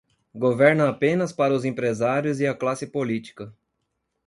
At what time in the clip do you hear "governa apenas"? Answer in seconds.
0.33-1.31